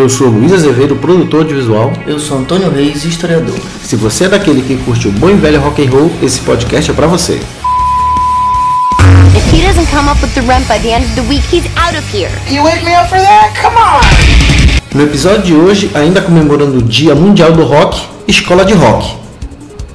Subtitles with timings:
[0.00, 1.92] Eu sou Luiz Azevedo, produtor de visual.
[2.06, 3.58] Eu sou Antônio Reis, historiador.
[3.84, 6.90] Se você é daquele que curte o bom e velho rock and roll, esse podcast
[6.90, 7.34] é para você.
[9.36, 11.66] If he doesn't come up with the rent by the end of the week, he's
[11.76, 12.30] out of here.
[12.48, 13.52] You wake me up for that?
[13.60, 14.00] Come on!
[14.96, 19.18] No episódio de hoje, ainda comemorando o Dia Mundial do Rock, Escola de Rock.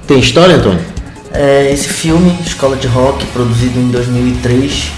[0.06, 0.86] Tem história, Antônio?
[1.34, 4.92] É, esse filme, Escola de Rock, produzido em 2003,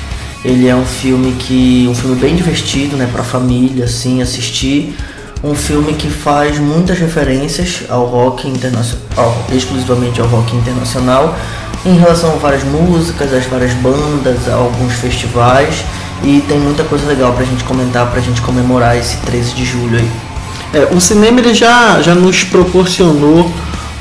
[0.47, 4.95] ele é um filme que um filme bem divertido, né, para família assim assistir.
[5.43, 11.37] Um filme que faz muitas referências ao rock internacional, exclusivamente ao rock internacional,
[11.85, 15.83] em relação a várias músicas, às várias bandas, a alguns festivais
[16.23, 19.99] e tem muita coisa legal pra gente comentar, pra gente comemorar esse 13 de julho
[19.99, 20.09] aí.
[20.73, 23.51] É, o cinema ele já, já nos proporcionou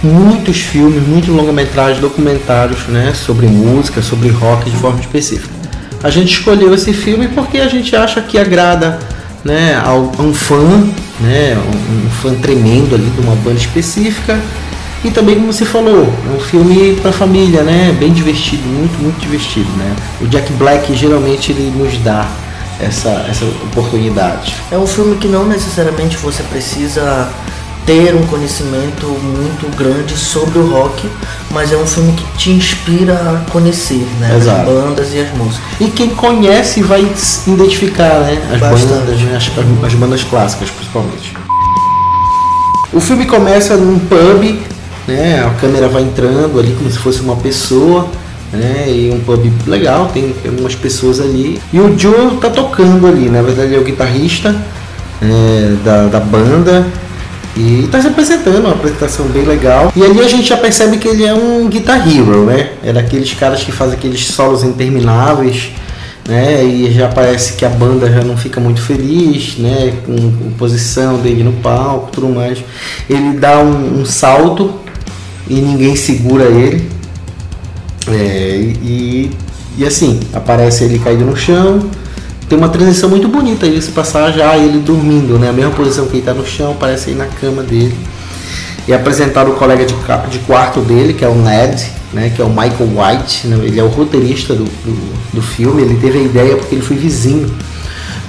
[0.02, 5.55] muitos filmes, muitos longa-metragens, documentários né, sobre música, sobre rock de forma específica.
[6.06, 8.96] A gente escolheu esse filme porque a gente acha que agrada
[9.44, 10.86] né, a um fã,
[11.20, 14.38] né, um fã tremendo ali de uma banda específica.
[15.04, 17.92] E também, como você falou, é um filme para família, né?
[17.98, 19.96] Bem divertido, muito, muito divertido, né?
[20.20, 22.28] O Jack Black geralmente ele nos dá
[22.80, 24.54] essa, essa oportunidade.
[24.70, 27.28] É um filme que não necessariamente você precisa
[27.86, 31.08] ter um conhecimento muito grande sobre o rock,
[31.50, 34.60] mas é um filme que te inspira a conhecer né, Exato.
[34.60, 35.64] as bandas e as músicas.
[35.80, 37.08] E quem conhece vai
[37.46, 38.92] identificar né, as Bastante.
[38.92, 41.32] bandas, né, as, as bandas clássicas principalmente.
[42.92, 44.58] O filme começa num pub,
[45.06, 48.08] né, a câmera vai entrando ali como se fosse uma pessoa,
[48.52, 51.60] né, e um pub legal, tem algumas pessoas ali.
[51.72, 54.56] E o Joe tá tocando ali, na verdade ele é o guitarrista
[55.22, 56.84] é, da, da banda.
[57.56, 59.90] E está se apresentando, uma apresentação bem legal.
[59.96, 62.72] E ali a gente já percebe que ele é um guitar hero, né?
[62.84, 65.70] É daqueles caras que fazem aqueles solos intermináveis,
[66.28, 66.62] né?
[66.62, 69.94] E já parece que a banda já não fica muito feliz, né?
[70.04, 72.58] Com a posição dele no palco tudo mais.
[73.08, 74.74] Ele dá um, um salto
[75.48, 76.90] e ninguém segura ele.
[78.08, 79.30] É, e,
[79.78, 81.88] e assim, aparece ele caído no chão.
[82.48, 85.48] Tem uma transição muito bonita aí, se passar já ele dormindo, né?
[85.48, 87.96] A mesma posição que ele está no chão, parece aí na cama dele.
[88.86, 89.94] E apresentar o colega de,
[90.30, 92.30] de quarto dele, que é o Ned, né?
[92.34, 93.58] Que é o Michael White, né?
[93.64, 95.82] ele é o roteirista do, do, do filme.
[95.82, 97.52] Ele teve a ideia porque ele foi vizinho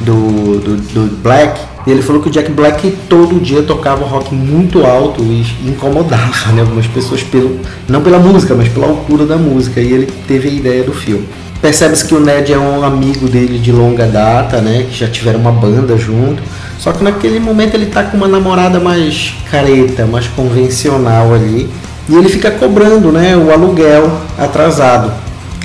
[0.02, 1.60] do, do, do Black.
[1.86, 6.52] E ele falou que o Jack Black todo dia tocava rock muito alto e incomodava
[6.52, 6.62] né?
[6.62, 9.80] algumas pessoas, pelo, não pela música, mas pela altura da música.
[9.80, 11.26] E ele teve a ideia do filme.
[11.62, 14.86] Percebe-se que o Ned é um amigo dele de longa data, né?
[14.90, 16.42] Que já tiveram uma banda junto.
[16.78, 21.68] Só que naquele momento ele tá com uma namorada mais careta, mais convencional ali.
[22.08, 23.36] E ele fica cobrando, né?
[23.36, 25.12] O aluguel atrasado.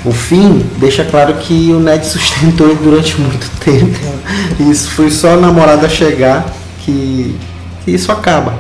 [0.05, 3.99] O fim deixa claro que o Ned sustentou ele durante muito tempo.
[4.59, 6.47] Isso foi só a namorada chegar
[6.85, 7.37] que,
[7.85, 8.55] que isso acaba.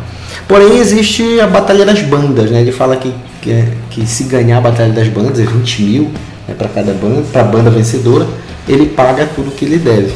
[0.46, 2.60] Porém, existe a Batalha das Bandas, né?
[2.60, 6.10] Ele fala que, que, que se ganhar a Batalha das Bandas é 20 mil
[6.52, 8.26] né, para cada banda, para a banda vencedora,
[8.68, 10.12] ele paga tudo que ele deve.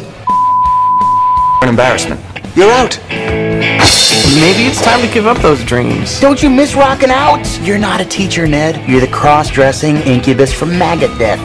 [1.63, 2.21] an embarrassment.
[2.55, 2.99] You're out.
[3.11, 6.21] Maybe it's time to give up those dreams.
[6.21, 7.45] Don't you miss rocking out?
[7.63, 8.81] You're not a teacher, Ned.
[8.89, 11.41] You're the cross-dressing incubus from Megadeth.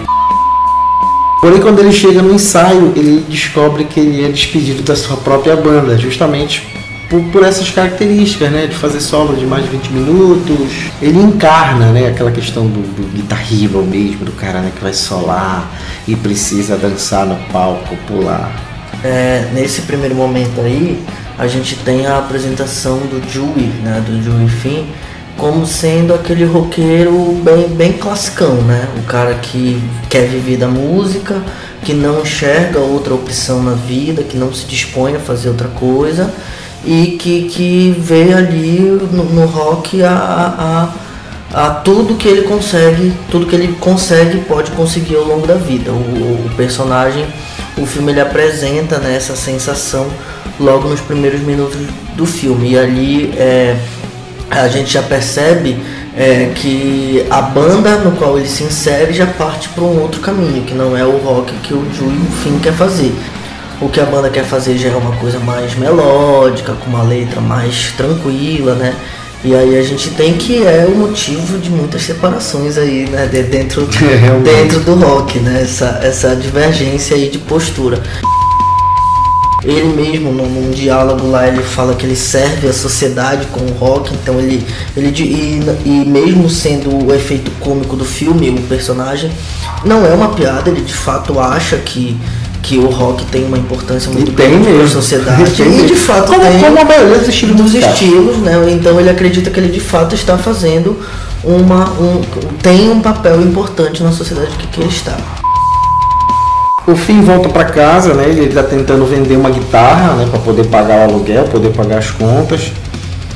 [1.41, 5.55] Porém, quando ele chega no ensaio, ele descobre que ele é despedido da sua própria
[5.55, 6.67] banda, justamente
[7.11, 8.67] por, por essas características, né?
[8.67, 10.91] De fazer solo de mais de 20 minutos.
[11.01, 12.07] Ele encarna, né?
[12.07, 15.69] Aquela questão do, do mesmo, do cara né, que vai solar
[16.07, 18.49] e precisa dançar no palco, pular.
[19.03, 21.03] É, nesse primeiro momento aí,
[21.37, 24.85] a gente tem a apresentação do Dewey, né, do Dewey Finn,
[25.37, 28.87] como sendo aquele roqueiro bem, bem classicão, né?
[28.97, 31.41] O cara que quer viver da música,
[31.83, 36.31] que não enxerga outra opção na vida, que não se dispõe a fazer outra coisa
[36.85, 38.79] e que, que vê ali
[39.11, 40.89] no, no rock a,
[41.53, 45.55] a, a tudo que ele consegue, tudo que ele consegue pode conseguir ao longo da
[45.55, 45.91] vida.
[45.91, 45.95] O,
[46.45, 47.25] o personagem,
[47.77, 50.07] o filme ele apresenta né, essa sensação
[50.59, 51.77] logo nos primeiros minutos
[52.15, 53.75] do filme e ali é,
[54.49, 55.77] a gente já percebe
[56.15, 60.63] é, que a banda no qual ele se insere já parte para um outro caminho,
[60.63, 63.13] que não é o rock que o Joey Finn quer fazer.
[63.81, 67.41] O que a banda quer fazer já é uma coisa mais melódica, com uma letra
[67.41, 68.93] mais tranquila, né?
[69.43, 73.25] E aí a gente tem que é o motivo de muitas separações aí, né?
[73.25, 75.61] de- Dentro, É, dentro do rock, né?
[75.63, 78.01] Essa, essa divergência aí de postura.
[79.63, 83.71] Ele mesmo, num, num diálogo lá, ele fala que ele serve a sociedade com o
[83.73, 84.63] rock, então ele.
[84.97, 89.31] ele e, e mesmo sendo o efeito cômico do filme, o personagem,
[89.85, 92.17] não é uma piada, ele de fato acha que,
[92.61, 94.83] que o rock tem uma importância muito grande mesmo.
[94.83, 95.61] na sociedade.
[95.61, 98.53] E de fato como, tem como a maioria dos estilos dos estilos, né?
[98.71, 100.99] Então ele acredita que ele de fato está fazendo
[101.43, 102.21] uma um,
[102.61, 105.17] tem um papel importante na sociedade que, que ele está.
[106.87, 108.25] O Finn volta para casa, né?
[108.27, 110.27] Ele está tentando vender uma guitarra, né?
[110.29, 112.71] Para poder pagar o aluguel, poder pagar as contas.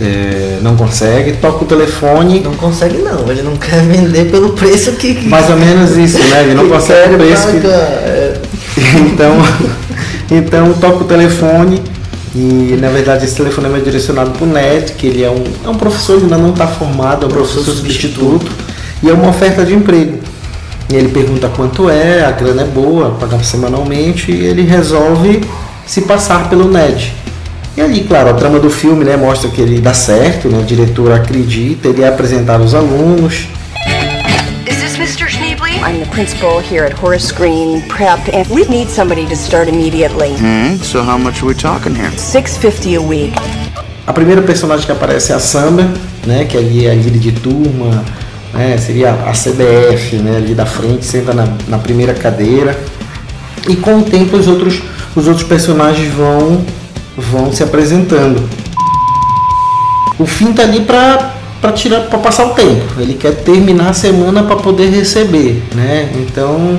[0.01, 2.41] É, não consegue, toca o telefone.
[2.41, 6.43] Não consegue não, ele não quer vender pelo preço que, Mais ou menos isso, né?
[6.43, 8.41] Ele não consegue o preço que, é.
[9.11, 9.33] então,
[10.29, 11.81] então toca o telefone
[12.35, 15.69] e na verdade esse telefonema é direcionado para o Ned, que ele é um, é
[15.69, 18.51] um professor, ele ainda não está formado, é um professor, Professor substituto,
[19.01, 20.19] e é uma oferta de emprego.
[20.91, 25.41] E ele pergunta quanto é, a grana é boa, pagar semanalmente, e ele resolve
[25.85, 27.13] se passar pelo Ned.
[27.77, 30.63] E ali, claro, a trama do filme né, mostra que ele dá certo, né, o
[30.63, 33.47] diretor acredita, ele é apresentado aos alunos,
[35.85, 40.35] I'm the principal here at Horace Green Prep, and we need somebody to start immediately.
[40.35, 40.77] Hmm?
[40.77, 42.09] So how much are we talking here?
[42.17, 43.35] Six fifty a week.
[44.07, 45.83] A primeira personagem que aparece é a Samba,
[46.25, 48.03] né, que ali é a líder de turma,
[48.51, 52.75] né, seria a CDF, né, ali da frente, senta na, na primeira cadeira.
[53.69, 54.81] E com o tempo os outros,
[55.15, 56.65] os outros personagens vão,
[57.15, 58.49] vão se apresentando.
[60.17, 61.34] O fim tá ali para
[61.65, 62.99] para tirar para passar o tempo.
[62.99, 66.11] Ele quer terminar a semana para poder receber, né?
[66.15, 66.77] Então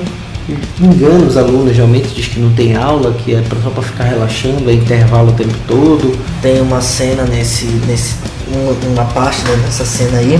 [0.79, 4.69] engana os alunos, geralmente diz que não tem aula, que é só para ficar relaxando,
[4.69, 6.17] é intervalo o tempo todo.
[6.41, 7.65] Tem uma cena nesse.
[7.85, 8.15] nesse
[8.49, 10.39] uma, uma parte né, nessa cena aí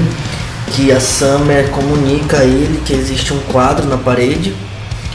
[0.68, 4.54] que a Summer comunica a ele que existe um quadro na parede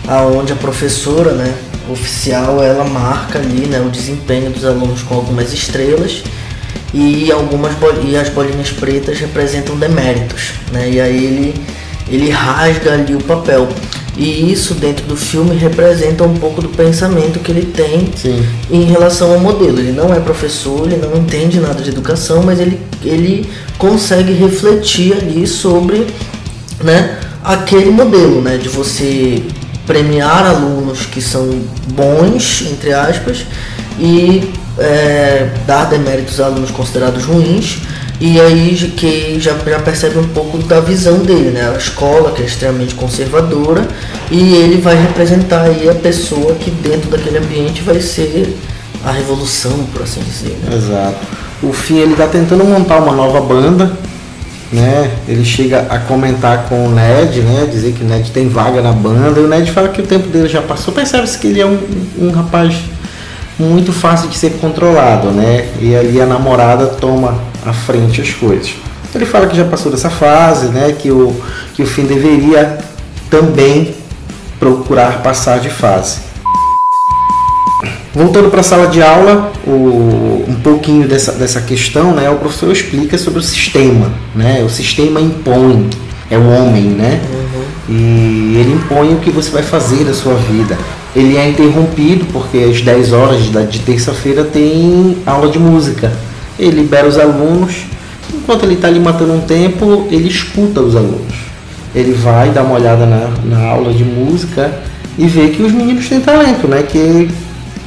[0.07, 1.55] aonde a professora, né,
[1.89, 6.23] oficial, ela marca ali, né, o desempenho dos alunos com algumas estrelas
[6.95, 7.73] e algumas
[8.07, 10.91] e as bolinhas pretas representam deméritos, né?
[10.91, 11.55] E aí ele
[12.09, 13.69] ele rasga ali o papel.
[14.17, 18.45] E isso dentro do filme representa um pouco do pensamento que ele tem Sim.
[18.71, 19.79] em relação ao modelo.
[19.79, 23.49] Ele não é professor, ele não entende nada de educação, mas ele, ele
[23.79, 26.07] consegue refletir ali sobre
[26.85, 29.43] né, aquele modelo, né, de você
[29.87, 31.49] premiar alunos que são
[31.95, 33.47] bons, entre aspas,
[33.99, 37.79] e é, dar deméritos a alunos considerados ruins.
[38.21, 41.73] E aí que já, já percebe um pouco da visão dele, né?
[41.75, 43.87] A escola que é extremamente conservadora
[44.31, 48.57] e ele vai representar aí a pessoa que dentro daquele ambiente vai ser
[49.05, 50.57] a revolução, por assim dizer.
[50.63, 50.77] Né?
[50.77, 51.17] Exato.
[51.63, 53.93] O Finn ele tá tentando montar uma nova banda,
[54.73, 55.11] né?
[55.27, 57.69] Ele chega a comentar com o Ned, né?
[57.71, 59.41] Dizer que o Ned tem vaga na banda.
[59.41, 60.95] E o Ned fala que o tempo dele já passou.
[60.95, 61.79] Percebe-se que ele é um,
[62.19, 62.77] um rapaz
[63.63, 65.69] muito fácil de ser controlado, né?
[65.81, 68.75] E ali a namorada toma à frente as coisas.
[69.15, 70.95] Ele fala que já passou dessa fase, né?
[70.99, 71.35] Que o,
[71.75, 72.79] que o Finn deveria
[73.31, 73.95] também
[74.59, 76.21] procurar passar de fase.
[78.15, 82.71] Voltando para a sala de aula, o- um pouquinho dessa, dessa questão, né, o professor
[82.71, 85.89] explica sobre o sistema, né, o sistema impõe,
[86.33, 87.21] é o homem, né,
[87.89, 90.79] e ele impõe o que você vai fazer da sua vida.
[91.15, 93.41] Ele é interrompido porque às 10 horas
[93.71, 96.13] de terça-feira tem aula de música.
[96.59, 97.85] Ele libera os alunos,
[98.33, 101.35] enquanto ele está ali matando um tempo, ele escuta os alunos.
[101.95, 104.73] Ele vai dar uma olhada na, na aula de música
[105.19, 107.29] e vê que os meninos têm talento, né, que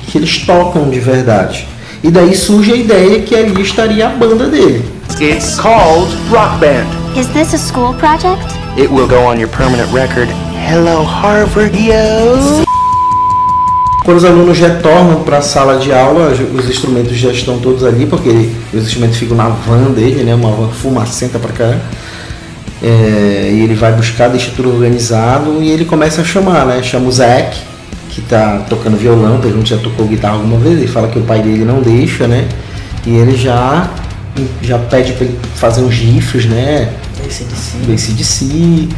[0.07, 1.67] que eles tocam de verdade.
[2.03, 4.85] E daí surge a ideia que ali estaria a banda dele.
[5.13, 7.17] It's called Rock Band.
[7.17, 8.43] Is this a school project?
[8.77, 10.27] It will go on your permanent record.
[10.67, 12.65] Hello, Harvard, yo!
[14.03, 18.05] Quando os alunos retornam para a sala de aula, os instrumentos já estão todos ali,
[18.05, 20.35] porque os instrumentos ficam na van dele, né?
[20.35, 21.79] Uma van fumacenta para cá.
[22.83, 26.83] É, e ele vai buscar, deixa tudo organizado e ele começa a chamar, né?
[26.83, 27.57] Chama o Zac,
[28.09, 31.23] que tá tocando violão, pergunta se já tocou guitarra alguma vez, ele fala que o
[31.23, 32.47] pai dele não deixa, né?
[33.05, 33.89] E ele já,
[34.61, 36.89] já pede para ele fazer uns riffs, né?
[37.85, 38.89] Do ACDC,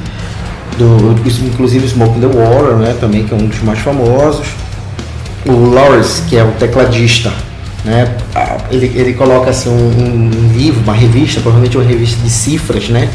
[0.78, 1.16] do,
[1.48, 4.48] inclusive Smoke the Water, né, também, que é um dos mais famosos.
[5.46, 7.32] O Lawrence, que é o tecladista,
[7.86, 12.30] né, a- ele, ele coloca assim, um, um- livro, uma revista, provavelmente uma revista de
[12.30, 13.08] cifras, né,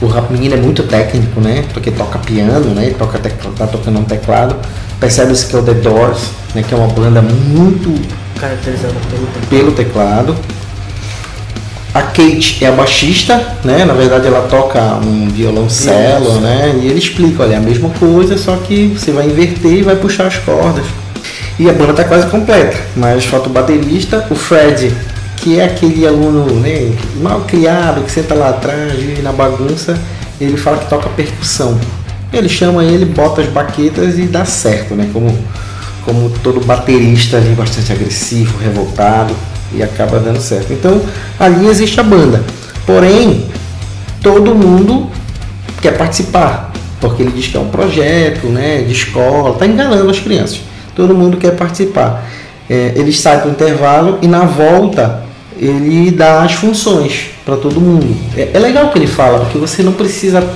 [0.00, 3.66] o rap- menino é muito técnico, né, porque toca piano, né, ele toca tecla, tá
[3.66, 4.56] tocando um teclado,
[4.98, 6.18] percebe-se que é o The Doors,
[6.54, 7.94] né, que é uma banda muito
[8.38, 9.46] Caracterizado pelo tempo.
[9.48, 10.36] pelo teclado.
[11.94, 13.84] A Kate é a baixista, né?
[13.84, 16.78] Na verdade ela toca um violoncelo, né?
[16.80, 19.96] E ele explica, olha, é a mesma coisa, só que você vai inverter e vai
[19.96, 20.84] puxar as cordas.
[21.58, 24.94] E a banda tá quase completa, mas falta o baterista, o Fred,
[25.36, 29.98] que é aquele aluno né, mal criado, que senta lá atrás, vive na bagunça,
[30.40, 31.78] ele fala que toca percussão.
[32.32, 35.08] Ele chama ele, bota as baquetas e dá certo, né?
[35.12, 35.36] Como,
[36.04, 39.34] como todo baterista ali, bastante agressivo, revoltado,
[39.72, 40.72] e acaba dando certo.
[40.72, 41.00] Então,
[41.38, 42.42] ali existe a banda.
[42.86, 43.46] Porém,
[44.22, 45.08] todo mundo
[45.80, 50.18] quer participar, porque ele diz que é um projeto, né, de escola, tá enganando as
[50.18, 50.60] crianças.
[50.94, 52.26] Todo mundo quer participar.
[52.68, 55.22] É, ele sai para o intervalo e na volta
[55.56, 58.06] ele dá as funções para todo mundo.
[58.36, 60.46] É, é legal o que ele fala, porque você não precisa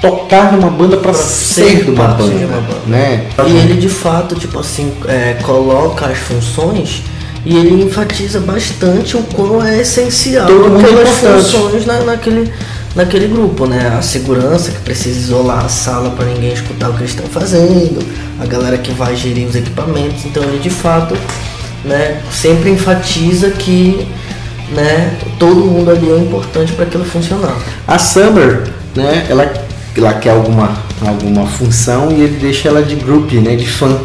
[0.00, 2.80] tocar numa banda para ser de uma banda, de uma banda.
[2.86, 3.26] né?
[3.46, 7.02] E ele de fato, tipo assim, é, coloca as funções
[7.48, 11.44] e ele enfatiza bastante o quão é essencial é aquelas importante.
[11.44, 12.52] funções na, naquele,
[12.94, 13.96] naquele grupo, né?
[13.98, 18.06] A segurança que precisa isolar a sala para ninguém escutar o que eles estão fazendo,
[18.38, 20.26] a galera que vai gerir os equipamentos.
[20.26, 21.16] Então ele de fato,
[21.86, 24.06] né, sempre enfatiza que
[24.70, 27.56] né, todo mundo ali é importante para aquilo funcionar.
[27.86, 28.64] A Summer,
[28.94, 29.50] né, ela,
[29.96, 33.98] ela quer alguma, alguma função e ele deixa ela de group, né, de fã.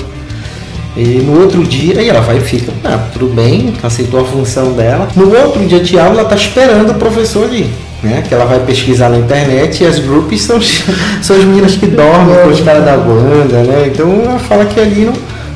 [0.96, 4.74] E no outro dia, aí ela vai e fica, ah, tudo bem, aceitou a função
[4.74, 5.08] dela.
[5.16, 7.70] No outro dia de aula, ela tá esperando o professor ali,
[8.04, 10.62] né, que ela vai pesquisar na internet e as groups são,
[11.22, 14.80] são as meninas que dormem com os caras da banda, né, então ela fala que
[14.80, 15.14] ali não,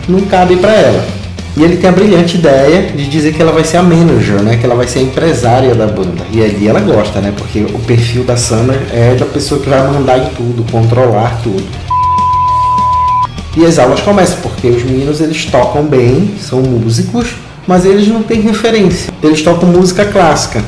[0.10, 1.06] não cabe para ela.
[1.56, 4.58] E ele tem a brilhante ideia de dizer que ela vai ser a manager, né?
[4.58, 6.24] Que ela vai ser a empresária da banda.
[6.32, 7.34] E ali ela gosta, né?
[7.36, 11.63] Porque o perfil da Summer é da pessoa que vai mandar em tudo, controlar tudo.
[13.58, 17.30] E as aulas começam, porque os meninos eles tocam bem, são músicos,
[17.66, 19.12] mas eles não têm referência.
[19.24, 20.64] Eles tocam música clássica.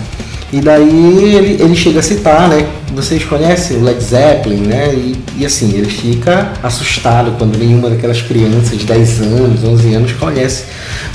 [0.52, 2.66] E daí ele, ele chega a citar, né?
[2.96, 4.92] Vocês conhecem o Led Zeppelin, né?
[4.96, 10.12] E, e assim, ele fica assustado quando nenhuma daquelas crianças de 10 anos, 11 anos
[10.14, 10.64] conhece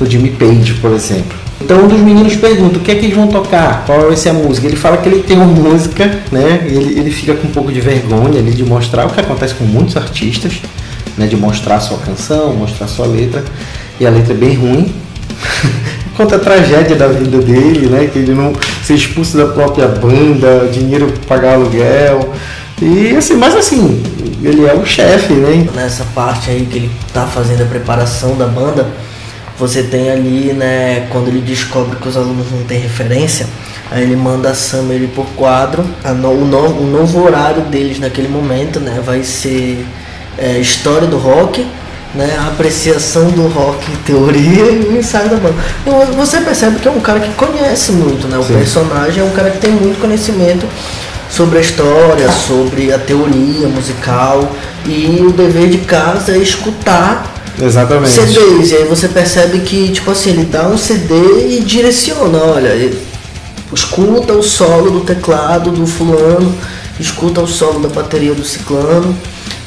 [0.01, 1.37] o Jimmy Page, por exemplo.
[1.61, 4.29] Então um dos meninos pergunta o que é que eles vão tocar, qual vai ser
[4.29, 4.69] a música.
[4.69, 6.65] Ele fala que ele tem uma música, né?
[6.67, 9.65] Ele, ele fica com um pouco de vergonha ali de mostrar o que acontece com
[9.65, 10.61] muitos artistas,
[11.17, 11.27] né?
[11.27, 13.45] De mostrar sua canção, mostrar sua letra.
[14.01, 14.95] E a letra é bem ruim.
[16.17, 18.09] Conta a tragédia da vida dele, né?
[18.13, 18.53] Que ele não
[18.85, 22.33] ser expulso da própria banda, dinheiro pra pagar aluguel.
[22.81, 24.03] E assim, mas assim,
[24.43, 25.67] ele é o chefe, né?
[25.75, 28.87] nessa parte aí que ele tá fazendo a preparação da banda,
[29.59, 33.47] você tem ali, né, quando ele descobre que os alunos não têm referência,
[33.91, 38.01] aí ele manda a ir por quadro, a no- o, no- o novo horário deles
[38.01, 39.87] naquele momento, né, vai ser
[40.39, 41.67] é, história do rock,
[42.15, 45.57] né, a apreciação do rock em teoria e o ensaio da banda.
[46.17, 48.55] Você percebe que é um cara que conhece muito, né, o Sim.
[48.55, 50.67] personagem é um cara que tem muito conhecimento
[51.29, 54.53] sobre a história, sobre a teoria musical
[54.87, 58.11] e o dever de casa é escutar Exatamente.
[58.11, 58.71] CDs.
[58.71, 61.15] E aí você percebe que, tipo assim, ele dá um CD
[61.57, 62.91] e direciona, olha,
[63.73, 66.55] escuta o solo do teclado do fulano,
[66.99, 69.17] escuta o solo da bateria do ciclano.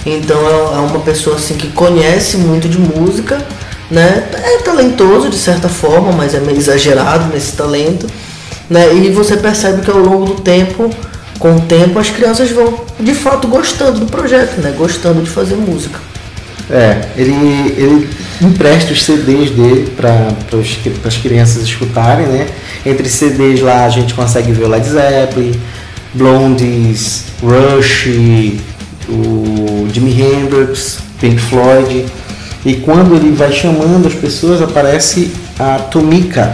[0.07, 3.45] Então é é uma pessoa assim que conhece muito de música,
[3.91, 4.29] né?
[4.33, 8.07] É talentoso de certa forma, mas é meio exagerado nesse talento,
[8.69, 8.93] né?
[8.93, 10.89] E você percebe que ao longo do tempo,
[11.39, 14.73] com o tempo, as crianças vão de fato gostando do projeto, né?
[14.77, 15.99] Gostando de fazer música.
[16.69, 17.31] É, ele,
[17.77, 18.09] ele
[18.41, 20.33] empresta os CDs dele para
[21.05, 22.47] as crianças escutarem, né?
[22.85, 25.53] Entre CDs lá a gente consegue ver o Led Zeppelin,
[26.13, 28.07] Blondies, Rush,
[29.09, 32.05] o Jimi Hendrix, Pink Floyd.
[32.65, 36.53] E quando ele vai chamando as pessoas, aparece a Tomica,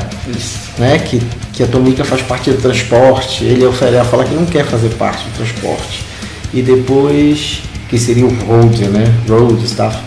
[0.78, 1.00] né?
[1.00, 3.44] Que, que a Tomica faz parte do transporte.
[3.44, 6.06] Ele oferece, fala que não quer fazer parte do transporte.
[6.54, 9.12] E depois, que seria o Road, né?
[9.28, 9.98] Road Staff.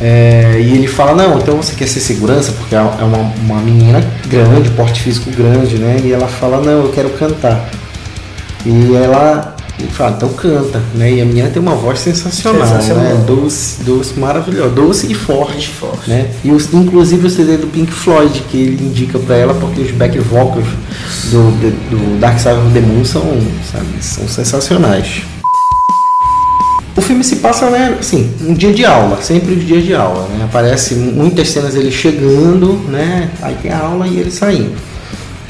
[0.00, 4.04] É, e ele fala, não, então você quer ser segurança, porque é uma, uma menina
[4.26, 6.00] grande, porte físico grande, né?
[6.04, 7.68] E ela fala, não, eu quero cantar.
[8.66, 9.51] E ela
[9.82, 11.12] ele fala, então canta, né?
[11.12, 13.02] E a menina tem uma voz sensacional, Sensacional.
[13.04, 13.24] né?
[13.26, 16.08] Doce, doce, maravilhosa, doce e forte, forte.
[16.08, 16.30] né?
[16.44, 19.90] E os, inclusive o CD do Pink Floyd que ele indica pra ela, porque os
[19.92, 20.66] back vocals
[21.30, 23.22] do, do, do Dark Side of the Moon são,
[23.70, 25.22] sabe, são sensacionais.
[26.94, 30.28] O filme se passa, né, assim, um dia de aula, sempre os dias de aula,
[30.28, 30.44] né?
[30.44, 33.30] Aparece muitas cenas ele chegando, né?
[33.40, 34.72] Aí tem a aula e ele saindo.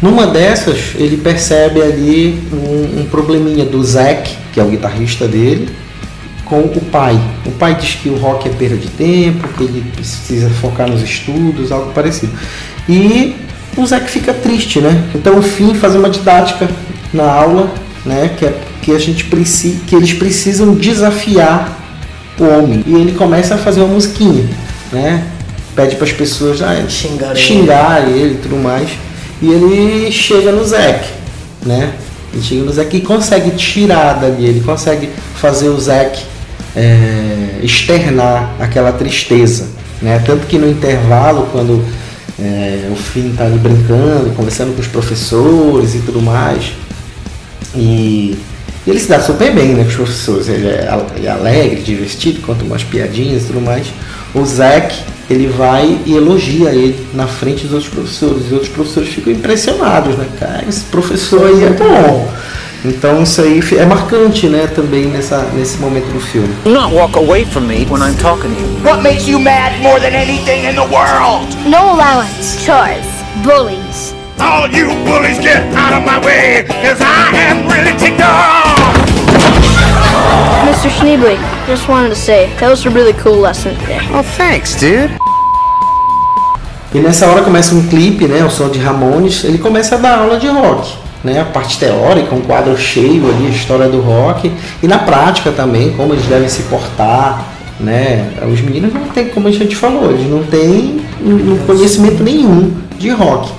[0.02, 5.68] Numa dessas, ele percebe ali um, um probleminha do Zack, que é o guitarrista dele,
[6.44, 7.18] com o pai.
[7.47, 11.00] O pai diz que o rock é perda de tempo, que ele precisa focar nos
[11.02, 12.32] estudos, algo parecido.
[12.88, 13.37] E
[13.76, 15.04] o Zack fica triste, né?
[15.14, 16.68] Então o Finn faz uma didática
[17.14, 17.73] na aula,
[18.04, 18.32] né?
[18.37, 21.78] Que, é, que a gente precisa, que eles precisam desafiar
[22.40, 22.82] o homem.
[22.87, 24.44] E ele começa a fazer uma musiquinha,
[24.90, 25.28] né?
[25.76, 27.38] Pede para as pessoas ah, Xingar ele.
[27.38, 28.90] xingar ele e tudo mais.
[29.43, 31.05] E ele chega no Zack,
[31.67, 31.93] né?
[32.33, 36.23] Ele chega no Zack e consegue tirar dali, ele consegue fazer o Zack
[36.77, 39.67] é, externar aquela tristeza.
[40.01, 40.23] Né?
[40.25, 41.85] Tanto que no intervalo, quando
[42.39, 46.73] é, o Finn está ali brincando, conversando com os professores e tudo mais,
[47.75, 48.39] e,
[48.87, 50.89] e ele se dá super bem né, com os professores, ele é,
[51.23, 53.89] é alegre, divertido, conta umas piadinhas e tudo mais.
[54.35, 54.95] O Zack,
[55.29, 59.33] ele vai e elogia ele na frente dos outros professores, e os outros professores ficam
[59.33, 60.27] impressionados, né?
[60.41, 62.33] Cara, esse professor aí é bom.
[62.85, 66.49] Então isso aí é marcante, né, também nessa, nesse momento do filme.
[66.65, 68.67] Not walk away from me when I'm talking to you.
[68.85, 71.55] What makes you mad more than anything in the world?
[71.65, 72.59] No allowance.
[72.65, 73.07] Chores.
[73.45, 74.15] Bullies.
[74.41, 78.73] All you bullies get out of my way, cause I am really ticked off!
[80.67, 80.91] Mr.
[80.91, 81.39] Schneebly,
[81.73, 83.99] just wanted to say, that was a really cool lesson today.
[84.12, 85.11] Oh, thanks, dude.
[86.95, 90.19] E nessa hora começa um clipe, né, o som de Ramones, ele começa a dar
[90.19, 90.93] aula de rock.
[91.25, 94.52] Né, a parte teórica, um quadro cheio ali, a história do rock,
[94.83, 97.43] e na prática também, como eles devem se portar,
[97.81, 98.31] né?
[98.52, 103.09] Os meninos não têm, como a gente falou, eles não têm um conhecimento nenhum de
[103.11, 103.50] rock.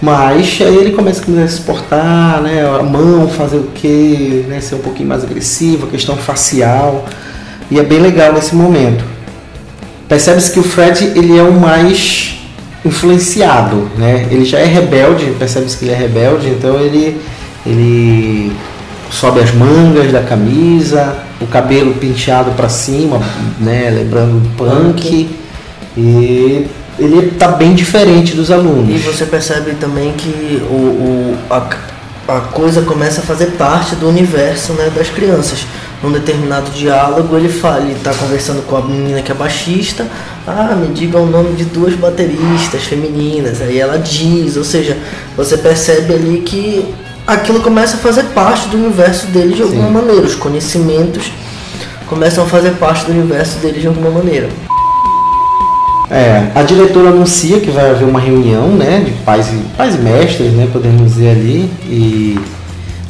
[0.00, 2.64] Mas aí ele começa a se portar, né?
[2.64, 4.60] A mão fazer o quê, né?
[4.60, 7.04] Ser um pouquinho mais agressivo, questão facial.
[7.70, 9.04] E é bem legal nesse momento.
[10.08, 12.40] Percebe-se que o Fred ele é o mais
[12.84, 14.26] influenciado, né?
[14.30, 17.20] Ele já é rebelde, percebe-se que ele é rebelde, então ele
[17.64, 18.52] ele
[19.10, 23.20] sobe as mangas da camisa, o cabelo penteado para cima,
[23.58, 23.90] né?
[23.90, 25.28] Lembrando punk.
[25.96, 26.66] E
[26.98, 28.94] ele tá bem diferente dos alunos.
[28.94, 31.66] E você percebe também que o, o, a,
[32.28, 35.66] a coisa começa a fazer parte do universo né, das crianças.
[36.02, 40.06] Num determinado diálogo, ele fala, ele tá conversando com a menina que é baixista,
[40.46, 43.60] ah, me diga o nome de duas bateristas femininas.
[43.60, 44.96] Aí ela diz, ou seja,
[45.36, 46.86] você percebe ali que
[47.26, 49.92] aquilo começa a fazer parte do universo dele de alguma Sim.
[49.92, 50.22] maneira.
[50.22, 51.30] Os conhecimentos
[52.08, 54.48] começam a fazer parte do universo dele de alguma maneira.
[56.10, 59.98] É, a diretora anuncia que vai haver uma reunião, né, de pais e, pais e
[59.98, 62.36] mestres, né, podemos dizer ali, e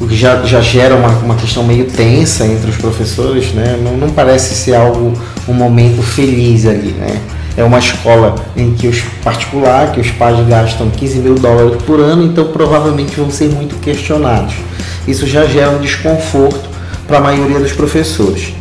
[0.01, 3.95] o que já, já gera uma, uma questão meio tensa entre os professores, né, não,
[3.95, 5.13] não parece ser algo,
[5.47, 7.21] um momento feliz ali, né.
[7.55, 11.99] É uma escola em que os particular, que os pais gastam 15 mil dólares por
[11.99, 14.55] ano, então provavelmente vão ser muito questionados.
[15.05, 16.69] Isso já gera um desconforto
[17.07, 18.53] para a maioria dos professores.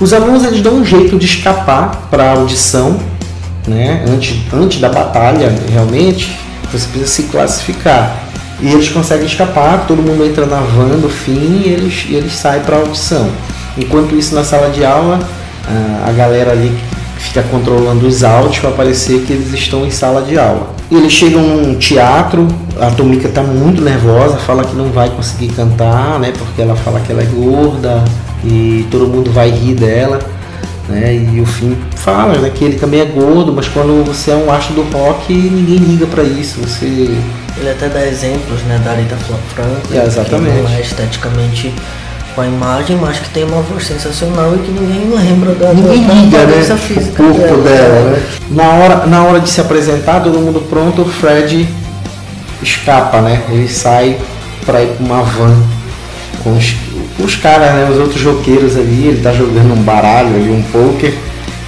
[0.00, 2.98] Os alunos eles dão um jeito de escapar para a audição,
[3.68, 4.04] né?
[4.08, 6.38] Antes, antes da batalha, realmente,
[6.72, 8.25] você precisa se classificar.
[8.60, 12.32] E eles conseguem escapar, todo mundo entra na van do fim e eles, e eles
[12.32, 13.28] saem para a audição.
[13.76, 15.20] Enquanto isso, na sala de aula,
[16.06, 16.72] a, galera ali
[17.18, 20.74] fica controlando os áudios para parecer que eles estão em sala de aula.
[20.90, 22.46] Eles chegam num teatro,
[22.80, 26.32] a Tomika está muito nervosa, fala que não vai conseguir cantar, né?
[26.36, 28.04] Porque ela fala que ela é gorda
[28.44, 30.18] e todo mundo vai rir dela.
[30.88, 31.14] Né?
[31.34, 34.50] E o Finn fala né, que ele também é gordo, mas quando você é um
[34.52, 36.60] astro do rock, ninguém liga para isso.
[36.60, 40.56] Você Ele até dá exemplos, né, da Fla- Franklin, É, exatamente.
[40.56, 41.74] que não é esteticamente
[42.36, 46.06] com a imagem, mas que tem uma voz sensacional e que ninguém lembra da, ninguém
[46.06, 46.76] da, liga, né?
[46.76, 47.62] física o corpo dela.
[47.62, 48.10] dela.
[48.10, 48.22] Né?
[48.50, 51.66] Na hora, na hora de se apresentar, todo mundo pronto, o Fred
[52.62, 53.42] escapa, né?
[53.48, 54.18] Ele sai
[54.64, 55.56] para ir para uma van
[56.46, 56.76] com os,
[57.18, 57.88] os caras, né?
[57.90, 59.08] Os outros roqueiros ali.
[59.08, 61.12] Ele tá jogando um baralho ali, um poker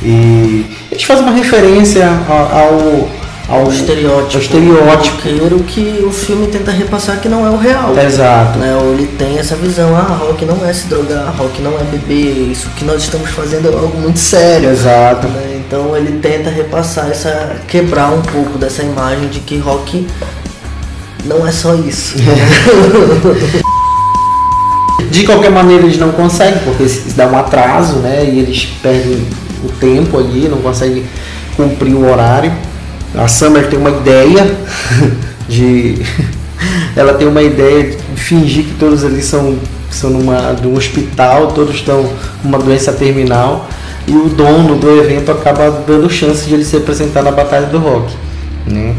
[0.00, 3.08] e eles fazem uma referência ao
[3.48, 5.16] ao, ao estereótipo, ao estereótipo.
[5.16, 7.98] roqueiro que o filme tenta repassar que não é o real.
[7.98, 8.58] Exato.
[8.58, 8.76] Né?
[8.76, 12.52] Ou ele tem essa visão, ah, rock não é se drogar, rock não é beber,
[12.52, 14.70] isso que nós estamos fazendo é algo muito sério.
[14.70, 15.26] Exato.
[15.28, 15.60] né?
[15.66, 17.56] Então ele tenta repassar essa.
[17.66, 20.06] quebrar um pouco dessa imagem de que rock
[21.24, 22.16] não é só isso.
[25.18, 28.24] De qualquer maneira eles não conseguem, porque se dá um atraso, né?
[28.24, 29.26] E eles perdem
[29.64, 31.04] o tempo ali, não conseguem
[31.57, 32.52] cumprir o horário.
[33.16, 34.46] A Summer tem uma ideia
[35.48, 35.96] de.
[36.94, 39.57] Ela tem uma ideia de fingir que todos ali são,
[39.90, 42.09] são numa, de um hospital, todos estão
[42.42, 43.68] com uma doença terminal.
[44.07, 47.78] E o dono do evento acaba dando chance de ele se apresentar na Batalha do
[47.78, 48.12] Rock.
[48.66, 48.94] Né?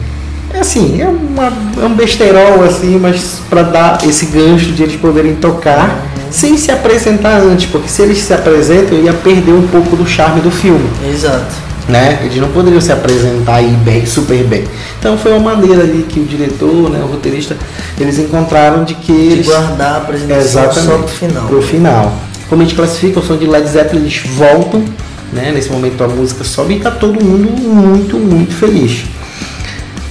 [0.60, 4.98] É assim, é, uma, é um besterol assim, mas para dar esse gancho de eles
[4.98, 9.96] poderem tocar sem se apresentar antes, porque se eles se apresentam, ia perder um pouco
[9.96, 11.56] do charme do filme, Exato.
[11.88, 12.20] né?
[12.24, 14.66] Eles não poderiam se apresentar aí bem, super bem.
[15.00, 17.56] Então foi uma maneira ali que o diretor, né, o roteirista,
[17.98, 20.86] eles encontraram de que De eles guardar a apresentação Exatamente.
[20.86, 21.48] só pro final.
[21.48, 22.16] Pro final.
[22.50, 24.84] Como a gente classifica o som de Led Zeppelin, eles voltam,
[25.32, 25.54] né?
[25.56, 29.06] Nesse momento a música sobe e tá todo mundo muito, muito feliz.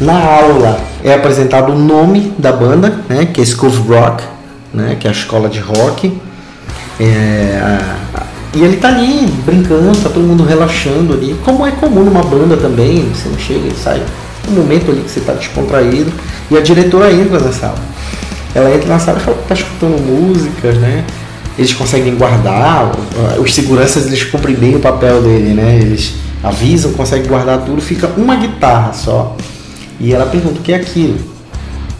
[0.01, 3.27] Na aula é apresentado o nome da banda, né?
[3.27, 4.25] Que é School of Rock,
[4.73, 4.97] né?
[4.99, 6.17] Que é a escola de rock.
[7.01, 7.79] É,
[8.55, 12.57] E ele tá ali brincando, tá todo mundo relaxando ali, como é comum numa banda
[12.57, 14.03] também, você não chega e sai
[14.49, 16.11] um momento ali que você tá descontraído.
[16.51, 17.79] E a diretora entra na sala.
[18.55, 21.05] Ela entra na sala e fala tá escutando músicas, né?
[21.59, 22.93] Eles conseguem guardar,
[23.39, 25.81] os seguranças eles cumprem bem o papel dele, né?
[25.83, 29.37] Eles avisam, conseguem guardar tudo, fica uma guitarra só.
[30.01, 31.19] E ela pergunta o que é aquilo.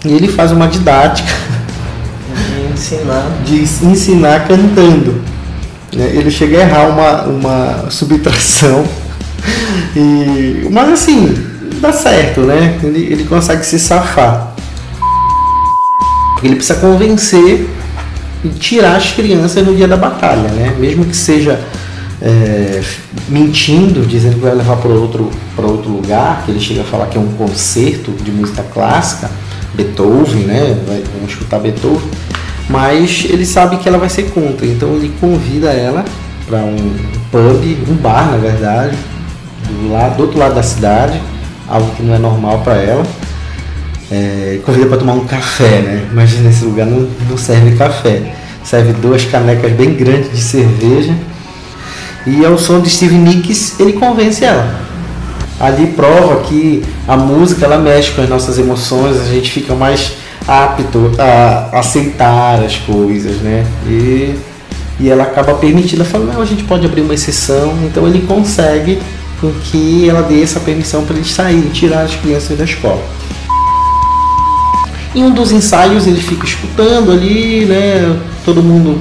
[0.05, 1.33] E ele faz uma didática
[2.33, 3.27] De ensinar.
[3.45, 5.21] de ensinar cantando.
[5.93, 6.11] né?
[6.15, 8.85] Ele chega a errar uma, uma subtração.
[9.97, 11.35] E, mas assim,
[11.81, 12.79] dá certo, né?
[12.83, 14.55] Ele, ele consegue se safar.
[16.35, 17.69] Porque ele precisa convencer
[18.45, 20.77] e tirar as crianças no dia da batalha, né?
[20.79, 21.59] Mesmo que seja
[22.21, 22.83] é,
[23.29, 27.07] mentindo, dizendo que vai levar para outro, para outro lugar, que ele chega a falar
[27.07, 29.31] que é um concerto de música clássica,
[29.75, 30.77] Beethoven, né?
[30.87, 32.09] Vai, vamos escutar Beethoven,
[32.69, 36.05] mas ele sabe que ela vai ser contra, então ele convida ela
[36.47, 36.97] para um
[37.31, 38.97] pub, um bar na verdade,
[39.69, 41.21] do, lado, do outro lado da cidade,
[41.69, 43.07] algo que não é normal para ela.
[44.11, 46.09] É, convida para tomar um café, né?
[46.11, 51.15] Imagina esse lugar não, não serve café, serve duas canecas bem grandes de cerveja
[52.29, 54.81] e ao som de Steve Nicks ele convence ela.
[55.59, 60.13] Ali prova que a música ela mexe com as nossas emoções, a gente fica mais
[60.47, 63.67] apto a aceitar as coisas, né?
[63.87, 64.35] E,
[65.01, 68.21] e ela acaba permitindo, ela fala, não, a gente pode abrir uma exceção, então ele
[68.27, 69.01] consegue
[69.41, 73.03] com que ela dê essa permissão para eles saírem, tirar as crianças da escola.
[75.15, 78.21] Em um dos ensaios ele fica escutando ali, né?
[78.45, 79.01] Todo mundo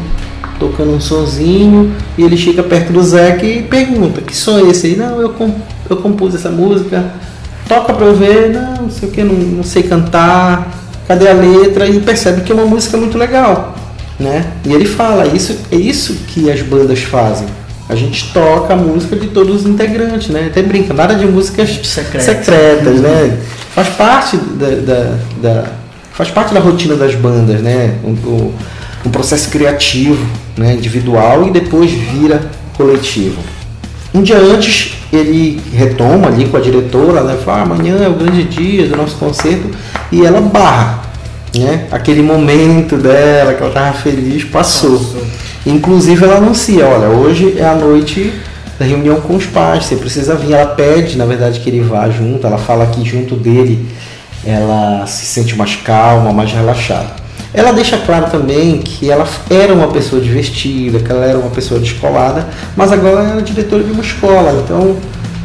[0.59, 4.87] tocando um sonzinho e ele chega perto do Zeca e pergunta: Que som é esse
[4.87, 4.95] aí?
[4.95, 5.53] Não, eu, com,
[5.89, 7.03] eu compus essa música,
[7.67, 10.71] toca pra eu ver, não, não sei o que, não, não sei cantar,
[11.07, 11.87] cadê a letra?
[11.87, 13.75] E percebe que é uma música muito legal,
[14.19, 14.45] né?
[14.65, 17.47] E ele fala: Isso é isso que as bandas fazem.
[17.89, 20.47] A gente toca a música de todos os integrantes, né?
[20.51, 22.23] Até brinca, nada de músicas Secretas.
[22.23, 23.37] secretas, né?
[23.73, 25.63] Faz parte da, da, da-
[26.11, 27.95] faz parte da rotina das bandas, né?
[28.03, 28.53] O, o-
[29.05, 30.25] um processo criativo,
[30.57, 30.73] né?
[30.73, 33.41] individual e depois vira coletivo.
[34.13, 37.37] Um dia antes ele retoma ali com a diretora, né?
[37.43, 39.69] Fala, ah, amanhã é o grande dia do nosso concerto
[40.11, 41.03] e ela barra,
[41.55, 41.85] né?
[41.91, 44.99] Aquele momento dela que ela estava feliz passou.
[45.65, 48.33] Inclusive ela anuncia, olha, hoje é a noite
[48.79, 50.53] da reunião com os pais, você precisa vir.
[50.53, 52.45] Ela pede, na verdade, que ele vá junto.
[52.45, 53.87] Ela fala que junto dele
[54.45, 57.26] ela se sente mais calma, mais relaxada.
[57.57, 61.79] Ela deixa claro também que ela era uma pessoa divertida, que ela era uma pessoa
[61.79, 64.95] descolada, mas agora ela era diretora de uma escola, então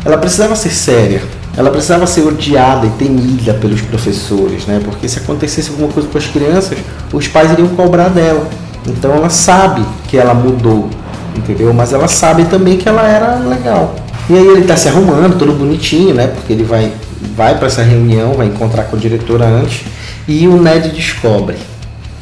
[0.04, 1.22] ela precisava ser séria.
[1.56, 4.78] Ela precisava ser odiada e temida pelos professores, né?
[4.84, 6.76] Porque se acontecesse alguma coisa com as crianças,
[7.10, 8.46] os pais iriam cobrar dela.
[8.86, 10.90] Então ela sabe que ela mudou,
[11.34, 11.72] entendeu?
[11.72, 13.96] Mas ela sabe também que ela era legal.
[14.28, 16.26] E aí ele tá se arrumando, todo bonitinho, né?
[16.26, 16.92] Porque ele vai,
[17.34, 19.86] vai para essa reunião, vai encontrar com a diretora antes.
[20.28, 21.56] E o Ned descobre,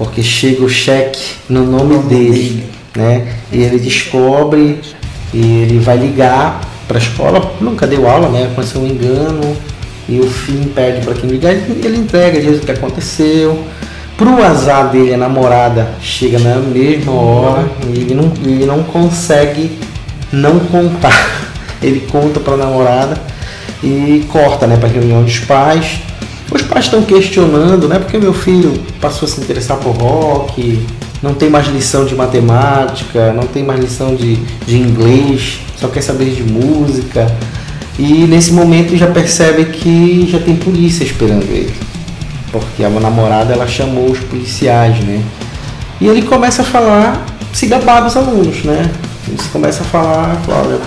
[0.01, 2.65] porque chega o cheque no nome dele,
[2.97, 3.35] né?
[3.53, 4.81] E ele descobre
[5.31, 8.49] e ele vai ligar para a escola, nunca deu aula, né?
[8.51, 9.55] Aconteceu um engano
[10.09, 13.63] e o fim pede para quem ligar, ele entrega, diz o que aconteceu.
[14.17, 19.79] Pro azar dele, a namorada chega na mesma hora e ele não, ele não consegue
[20.33, 21.51] não contar.
[21.83, 23.19] Ele conta para a namorada
[23.83, 26.03] e corta, né, para reunião dos pais.
[26.51, 30.85] Os pais estão questionando, né, porque meu filho passou a se interessar por rock,
[31.23, 34.37] não tem mais lição de matemática, não tem mais lição de,
[34.67, 37.31] de inglês, só quer saber de música.
[37.99, 41.75] E nesse momento já percebe que já tem polícia esperando ele.
[42.51, 45.23] Porque a namorada ela chamou os policiais, né?
[46.01, 48.91] E ele começa a falar, se gabar dos alunos, né?
[49.29, 50.81] Ele começa a falar, fala, olha,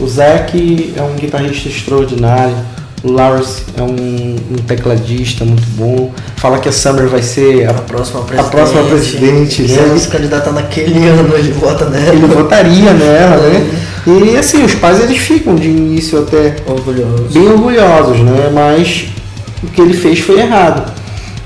[0.00, 2.56] o Zac é um guitarrista extraordinário,
[3.04, 7.70] o Lawrence é um, um tecladista muito bom, fala que a Summer vai ser a,
[7.70, 8.50] A próxima a presidente.
[8.50, 9.82] próxima presidente, Se né?
[9.88, 12.14] ela se candidatar naquele ano, ele vota nela.
[12.14, 13.70] Ele votaria nela, né?
[14.06, 17.28] E assim, os pais eles ficam de início até Orgulhoso.
[17.32, 18.50] bem orgulhosos, né?
[18.52, 19.06] Mas
[19.62, 20.90] o que ele fez foi errado.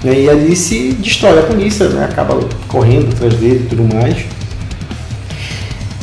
[0.03, 0.21] Né?
[0.23, 2.05] E ali se destrói a polícia, né?
[2.05, 4.17] Acaba correndo atrás dele e tudo mais.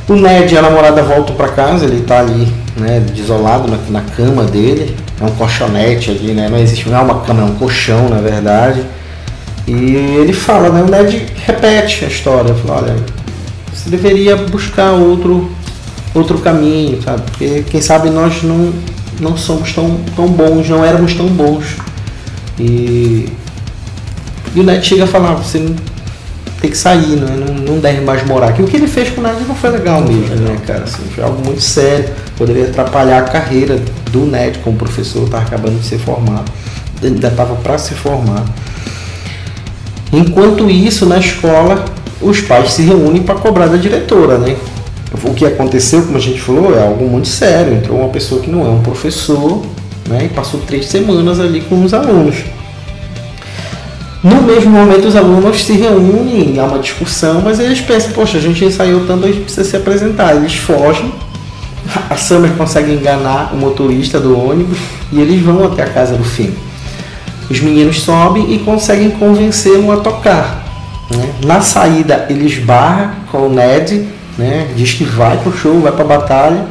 [0.07, 4.01] O Ned e a namorada voltam para casa, ele tá ali, né, desolado na, na
[4.01, 4.95] cama dele.
[5.19, 6.49] É um colchonete ali, né?
[6.49, 8.83] Não existe, não é uma cama, é um colchão, na verdade.
[9.67, 10.83] E ele fala, né?
[10.83, 12.95] O Ned repete a história, fala, olha,
[13.73, 15.49] você deveria buscar outro
[16.13, 17.23] outro caminho, sabe?
[17.23, 18.73] Porque quem sabe nós não,
[19.19, 21.75] não somos tão, tão bons, não éramos tão bons.
[22.57, 23.27] E,
[24.55, 25.75] e o Ned chega a falar, você não
[26.61, 27.35] tem que sair, né?
[27.35, 28.61] não, não deve mais morar aqui.
[28.61, 30.85] O que ele fez com o Ned não foi legal mesmo, né, cara?
[30.85, 32.09] Assim, foi algo muito sério.
[32.37, 33.79] Poderia atrapalhar a carreira
[34.15, 36.49] do Ned como professor, estava acabando de ser formado.
[37.03, 38.45] Ainda estava para se formar.
[40.11, 41.83] Enquanto isso, na escola,
[42.21, 44.55] os pais se reúnem para cobrar da diretora, né?
[45.23, 47.73] O que aconteceu, como a gente falou, é algo muito sério.
[47.73, 49.61] Entrou uma pessoa que não é um professor,
[50.07, 50.25] né?
[50.25, 52.37] E passou três semanas ali com os alunos.
[54.23, 58.41] No mesmo momento, os alunos se reúnem, há uma discussão, mas eles pensam: poxa, a
[58.41, 60.35] gente ensaiou tanto, a gente precisa se apresentar.
[60.35, 61.13] Eles fogem,
[62.09, 64.77] a Summer consegue enganar o motorista do ônibus
[65.11, 66.51] e eles vão até a casa do Finn.
[67.49, 70.63] Os meninos sobem e conseguem convencê-lo a tocar.
[71.11, 71.29] né?
[71.45, 74.67] Na saída, eles barram com o Ned, né?
[74.75, 76.65] diz que vai pro show, vai pra batalha.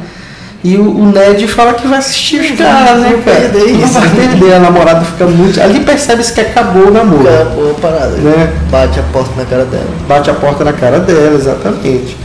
[0.63, 3.37] E o, o Ned fala que vai assistir os caras, né, cara?
[3.49, 3.93] perder Não isso.
[3.93, 5.61] vai perder, a namorada fica muito.
[5.61, 7.21] Ali percebe-se que acabou o namoro.
[7.29, 8.17] Acabou a parada.
[8.17, 8.51] Né?
[8.71, 9.85] Bate a porta na cara dela.
[10.07, 12.17] Bate a porta na cara dela, exatamente.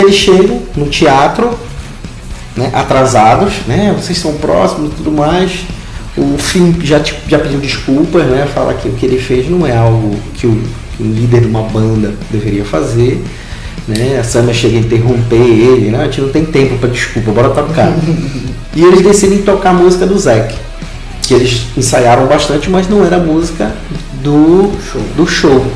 [0.00, 1.50] Eles chegam no teatro,
[2.56, 3.94] né, atrasados, né?
[3.96, 5.60] Vocês são próximos e tudo mais.
[6.16, 8.46] O Finn já, já pediu desculpas, né?
[8.52, 10.62] Fala que o que ele fez não é algo que o,
[10.96, 13.22] que o líder de uma banda deveria fazer.
[13.86, 14.18] Né?
[14.18, 16.00] A Summer chega a interromper ele, né?
[16.00, 17.92] A gente não tem tempo para desculpa, bora tocar.
[18.74, 20.54] e eles decidem tocar a música do Zack,
[21.22, 23.72] que eles ensaiaram bastante, mas não era a música
[24.22, 25.02] do show.
[25.16, 25.66] Do show.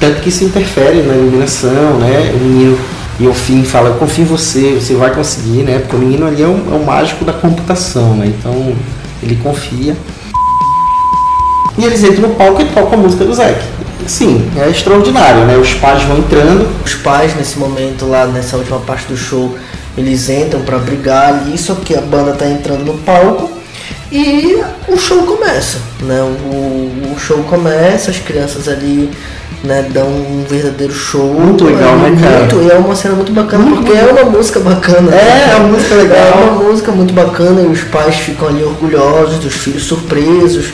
[0.00, 2.32] Tanto que isso interfere na iluminação, né?
[2.34, 2.78] O menino
[3.20, 5.78] e o Finn fala, eu confio em você, você vai conseguir, né?
[5.78, 8.26] Porque o menino ali é o, é mágico da computação, né?
[8.26, 8.74] Então
[9.22, 9.96] ele confia.
[11.78, 13.60] E eles entram no palco e tocam a música do Zack.
[14.06, 15.56] Sim, é extraordinário, né?
[15.56, 19.56] Os pais vão entrando, Os pais, nesse momento lá, nessa última parte do show,
[19.96, 23.61] eles entram pra brigar ali, só que a banda tá entrando no palco
[24.12, 26.20] e o show começa, né?
[26.22, 29.10] O, o show começa, as crianças ali
[29.64, 31.32] né, dão um verdadeiro show.
[31.32, 32.38] Muito legal, é, né, cara?
[32.40, 35.14] Muito, e é uma cena muito bacana, porque é uma música bacana.
[35.14, 36.18] É, é uma música legal.
[36.18, 40.72] É uma música muito bacana e os pais ficam ali orgulhosos, dos filhos surpresos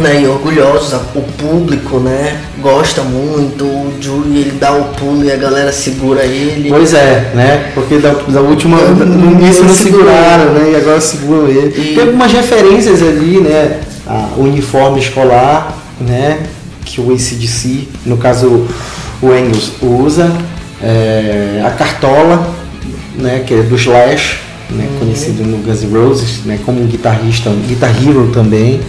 [0.00, 5.30] né, e orgulhosos, o público, né, gosta muito, o Julie ele dá o pulo e
[5.30, 6.68] a galera segura ele.
[6.70, 7.70] Pois é, né?
[7.74, 10.70] Porque da, da última, no início não seguraram, né?
[10.72, 11.68] E agora seguram ele.
[11.78, 13.80] E- Tem algumas referências ali, né?
[14.36, 16.38] O uniforme escolar, né?
[16.84, 18.66] Que o ACDC, no caso
[19.22, 20.32] o Engels, usa.
[20.82, 22.54] É, a cartola,
[23.16, 23.44] né?
[23.46, 24.38] Que é do Slash,
[24.72, 24.88] né?
[24.98, 26.58] Conhecido no Guns N' Roses, né?
[26.64, 28.80] Como um guitarrista, um Guitar Hero também,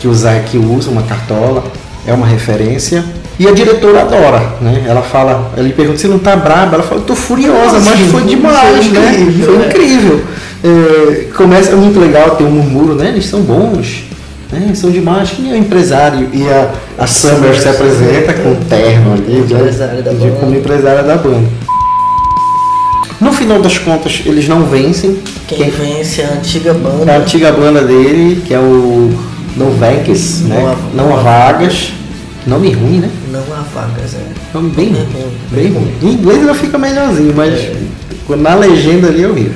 [0.00, 1.64] que o Zack usa uma cartola.
[2.06, 3.04] É uma referência.
[3.38, 4.84] E a diretora adora, né?
[4.86, 8.22] Ela fala, ele pergunta se não tá braba, ela fala, eu tô furiosa, mas foi
[8.22, 9.10] demais, foi né?
[9.20, 9.68] incrível, Foi é.
[9.68, 10.20] incrível.
[10.64, 13.08] É, começa, é muito legal ter um murmúrio, né?
[13.10, 14.04] Eles são bons,
[14.50, 14.72] né?
[14.74, 15.30] São demais.
[15.30, 16.28] Quem é o empresário?
[16.32, 19.58] E a, a Summer se apresenta com um terno ali, né?
[20.14, 21.46] De- como empresária da banda.
[23.20, 25.18] No final das contas, eles não vencem.
[25.48, 27.12] Quem vence é a antiga É banda.
[27.12, 29.12] a antiga banda dele, que é o
[29.56, 30.64] No Vagas, Não né?
[30.72, 31.92] há- Não há vagas.
[32.46, 33.10] Nome ruim, né?
[33.32, 34.20] Não há vagas, é.
[34.54, 35.06] Nome bem ruim.
[35.14, 35.30] Uhum.
[35.50, 35.92] Bem ruim.
[36.02, 37.60] Em inglês ela fica melhorzinho, mas
[38.40, 39.54] na legenda ali é horrível.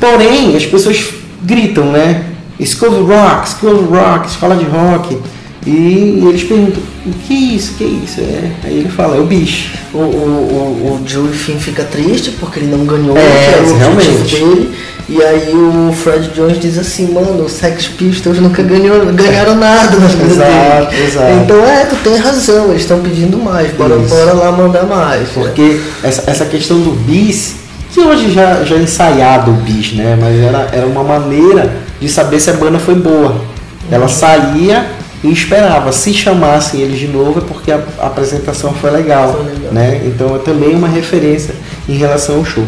[0.00, 1.04] Porém, as pessoas
[1.42, 2.24] gritam, né?
[2.64, 5.18] School of Rock, School of Rock, escola de rock.
[5.66, 7.72] E eles perguntam, o que é isso?
[7.72, 8.20] O que é isso?
[8.20, 8.50] É.
[8.64, 9.70] Aí ele fala, é o bicho.
[9.92, 13.76] O, o, o, o Joey Finn fica triste porque ele não ganhou, É, era o
[13.76, 14.34] realmente.
[14.34, 14.74] dele.
[15.08, 19.96] E aí o Fred Jones diz assim, mano, os Sex Pistols nunca ganhou, ganharam nada
[19.98, 21.32] na vida Exato, exato.
[21.42, 24.08] Então é, tu tem razão, eles estão pedindo mais, bora, Isso.
[24.14, 25.28] bora lá mandar mais.
[25.30, 27.56] Porque essa, essa questão do bis,
[27.90, 30.16] que hoje já, já é ensaiado o bis, né?
[30.18, 33.42] Mas era, era uma maneira de saber se a banda foi boa.
[33.90, 34.86] Ela saía
[35.22, 35.92] e esperava.
[35.92, 39.72] Se chamassem eles de novo é porque a, a apresentação foi legal, Foi legal.
[39.72, 40.02] né?
[40.04, 41.54] Então é também uma referência
[41.88, 42.64] em relação ao show.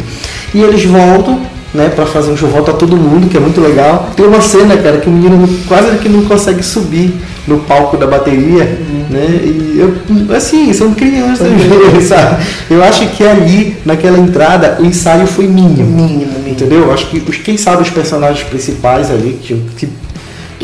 [0.54, 1.40] E eles voltam,
[1.72, 4.10] né, para fazer um show, volta todo mundo, que é muito legal.
[4.16, 7.12] Tem uma cena, cara, que o menino quase que não consegue subir
[7.46, 8.64] no palco da bateria,
[9.10, 9.26] né?
[9.42, 11.48] E eu, assim, são crianças,
[12.08, 12.44] sabe?
[12.70, 15.90] Eu acho que ali, naquela entrada, o ensaio foi mínimo.
[15.90, 16.48] Mínimo, mínimo.
[16.48, 16.82] Entendeu?
[16.84, 19.88] Eu acho que quem sabe os personagens principais ali, que, que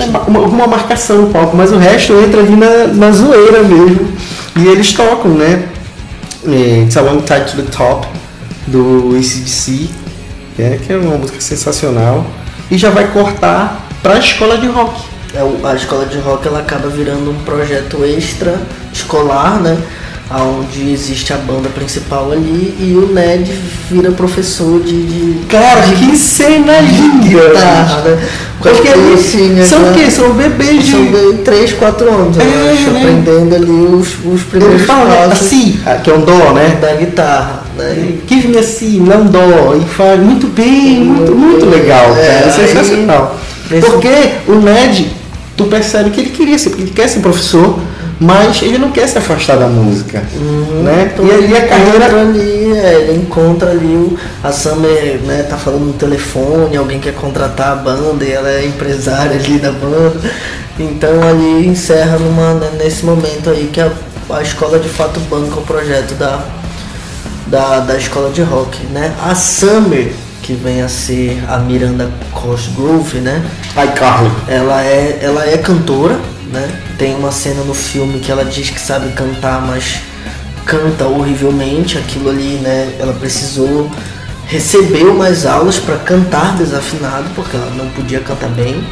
[0.07, 4.13] né, uma, uma marcação no palco, mas o resto entra ali na, na zoeira mesmo.
[4.57, 5.69] E eles tocam, né?
[6.47, 8.07] É, It's a Long Time to the Top,
[8.67, 9.91] do ACDC,
[10.59, 12.25] é, que é uma música sensacional.
[12.71, 15.03] E já vai cortar pra escola de rock.
[15.35, 18.59] É, a escola de rock ela acaba virando um projeto extra
[18.93, 19.77] escolar, né?
[20.39, 23.51] Onde existe a banda principal ali e o Ned
[23.91, 25.03] vira professor de.
[25.03, 27.27] de Cara, que cena linda!
[27.49, 28.29] guitarra, né?
[28.61, 30.11] Porque eles são o aquela- quê?
[30.11, 30.91] São bebês de.
[30.93, 33.01] São de 3, 4 anos, eu É, acho, né?
[33.01, 36.79] aprendendo ali os, os primeiros fala passos assim, que é um dó, né?
[36.81, 37.65] da guitarra.
[37.77, 37.95] Né?
[38.31, 39.75] Me assim, não dó.
[39.81, 42.45] E faz muito bem, muito, muito legal, É, cara.
[42.47, 43.37] aí, sensacional.
[43.71, 44.09] nesse- Porque
[44.47, 45.11] o Ned,
[45.57, 47.79] tu percebe que ele queria ser, porque ele quer ser professor,
[48.21, 50.23] mas ele não quer se afastar da música.
[50.85, 51.11] né?
[51.13, 52.21] Então E ele a carreira.
[52.21, 57.15] ali, é, ele encontra ali o, a Summer, né, tá falando no telefone, alguém quer
[57.15, 60.21] contratar a banda e ela é empresária ali da banda.
[60.79, 63.91] Então ali encerra numa, né, nesse momento aí que a,
[64.31, 66.41] a escola de fato banca o projeto da,
[67.47, 69.13] da, da escola de rock, né?
[69.27, 73.43] A Summer, que vem a ser a Miranda Cosgrove, né?
[73.77, 74.31] Ai, Carly.
[74.49, 76.19] Ela é, ela é cantora,
[76.53, 76.69] né?
[76.99, 80.01] Tem uma cena no filme que ela diz que sabe cantar, mas
[80.65, 81.97] canta horrivelmente.
[81.99, 82.93] Aquilo ali, né?
[82.99, 83.91] Ela precisou
[84.47, 88.83] recebeu mais aulas para cantar desafinado, porque ela não podia cantar bem.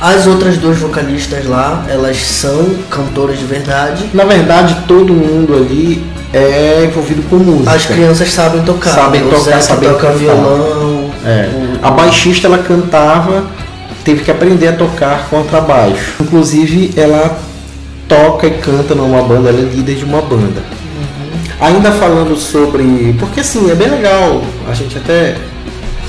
[0.00, 4.08] As outras duas vocalistas lá, elas são cantoras de verdade.
[4.14, 7.70] Na verdade, todo mundo ali é envolvido com música.
[7.72, 9.30] As crianças sabem tocar, Sabem né?
[9.32, 10.18] tocar, sabem toca cantar.
[10.18, 11.10] violão.
[11.24, 11.48] É.
[11.54, 13.44] o- A baixista ela cantava,
[14.04, 16.14] teve que aprender a tocar contrabaixo.
[16.20, 17.38] Inclusive ela
[18.08, 20.62] toca e canta numa banda, ela é líder de uma banda.
[21.60, 23.14] Ainda falando sobre.
[23.18, 25.36] Porque assim, é bem legal, a gente até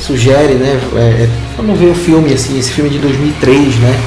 [0.02, 0.80] sugere, né?
[0.96, 4.00] É, é, vamos ver o filme, assim, esse filme é de 2003, né?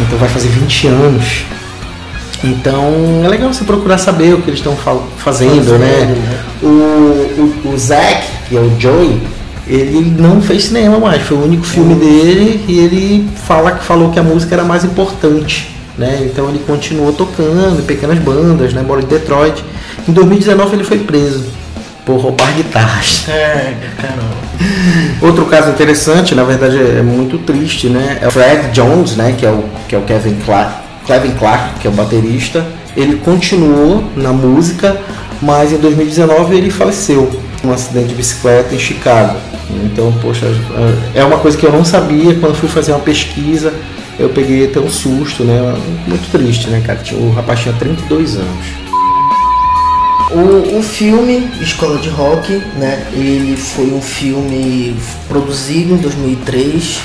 [0.00, 1.44] Então vai fazer 20 anos.
[2.42, 5.86] Então é legal você procurar saber o que eles estão fa- fazendo, Fazendo, né?
[5.86, 6.38] né?
[6.62, 9.18] O, o, o Zack, que é o Joey,
[9.66, 14.10] ele não fez cinema mais, foi o único filme dele e ele fala que falou
[14.10, 15.74] que a música era mais importante.
[15.96, 16.28] Né?
[16.30, 18.82] Então ele continuou tocando em pequenas bandas, né?
[18.82, 19.64] mora em Detroit.
[20.08, 21.44] Em 2019 ele foi preso
[22.04, 23.24] por roubar guitarras.
[23.34, 24.44] É, caramba.
[25.20, 28.18] Outro caso interessante, na verdade é muito triste, né?
[28.20, 29.34] É o Fred Jones, né?
[29.36, 30.74] Que é o, que é o Kevin Clark,
[31.06, 32.64] Kevin Clark, que é o baterista.
[32.96, 34.96] Ele continuou na música,
[35.40, 37.30] mas em 2019 ele faleceu
[37.62, 39.36] num acidente de bicicleta em Chicago.
[39.70, 40.46] Então, poxa,
[41.14, 43.72] é uma coisa que eu não sabia quando fui fazer uma pesquisa.
[44.18, 45.76] Eu peguei até um susto, né?
[46.06, 47.00] Muito triste, né, cara?
[47.14, 48.84] O rapaz tinha 32 anos.
[50.30, 53.06] O, o filme Escola de Rock, né?
[53.12, 54.96] Ele foi um filme
[55.28, 57.00] produzido em 2003,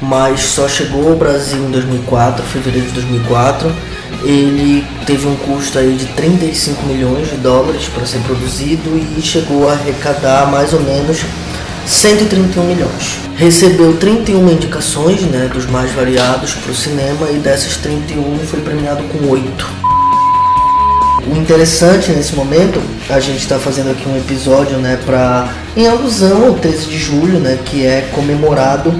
[0.00, 3.72] mas só chegou ao Brasil em 2004, fevereiro de 2004.
[4.24, 9.68] Ele teve um custo aí de 35 milhões de dólares para ser produzido e chegou
[9.68, 11.24] a arrecadar mais ou menos
[11.86, 13.18] 131 milhões.
[13.36, 19.02] Recebeu 31 indicações, né, dos mais variados para o cinema e dessas 31 foi premiado
[19.04, 19.66] com 8.
[21.30, 26.46] O interessante nesse momento, a gente está fazendo aqui um episódio, né, para em alusão
[26.46, 28.92] ao 13 de julho, né, que é comemorado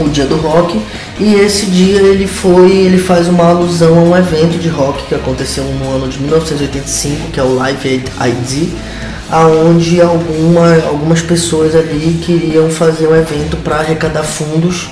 [0.00, 0.80] o Dia do Rock,
[1.18, 5.14] e esse dia ele foi, ele faz uma alusão a um evento de rock que
[5.14, 8.68] aconteceu no ano de 1985, que é o Live Aid ID,
[9.30, 14.88] aonde alguma, algumas pessoas ali queriam fazer um evento para arrecadar fundos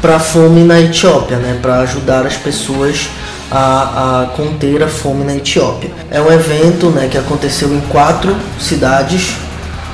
[0.00, 3.08] para fome na Etiópia, né, para ajudar as pessoas
[3.50, 5.90] a, a conter a fome na Etiópia.
[6.10, 9.36] É um evento né, que aconteceu em quatro cidades,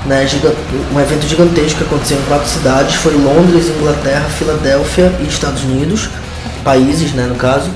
[0.07, 0.27] né,
[0.93, 6.09] um evento gigantesco que aconteceu em quatro cidades, foi Londres, Inglaterra, Filadélfia e Estados Unidos,
[6.65, 7.71] países né, no caso,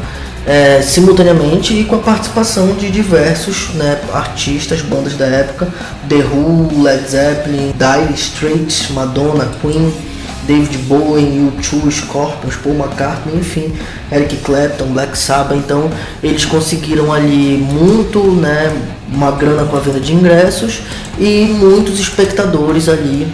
[0.46, 5.68] é, simultaneamente e com a participação de diversos né, artistas, bandas da época,
[6.08, 9.92] The Who, Led Zeppelin, Dire Straits, Madonna, Queen,
[10.46, 13.72] David Bowie, U2, Scorpions, Paul McCartney, enfim,
[14.12, 15.58] Eric Clapton, Black Sabbath.
[15.58, 15.90] Então,
[16.22, 18.72] eles conseguiram ali muito, né,
[19.12, 20.80] uma grana com a venda de ingressos
[21.18, 23.26] e muitos espectadores ali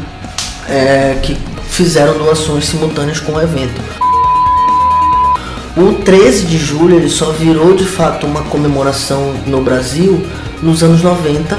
[0.68, 1.36] é, que
[1.68, 3.80] fizeram doações simultâneas com o evento.
[5.76, 10.22] O 13 de julho ele só virou de fato uma comemoração no Brasil
[10.62, 11.58] nos anos 90